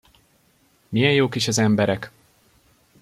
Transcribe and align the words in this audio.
Milyen 0.89 1.11
jók 1.13 1.35
is 1.35 1.47
az 1.47 1.57
emberek! 1.57 2.11